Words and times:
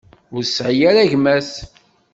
Ur 0.35 0.41
tesɛi 0.45 0.83
ara 0.89 1.11
gma-s. 1.11 1.51